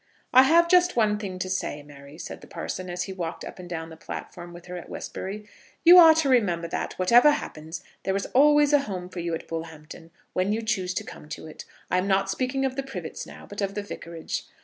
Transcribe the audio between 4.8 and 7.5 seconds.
Westbury; "you are to remember that, whatever